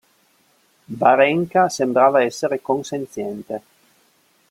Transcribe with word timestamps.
Varen’ka 1.01 1.69
sembrava 1.69 2.23
essere 2.23 2.59
consenziente. 2.59 3.61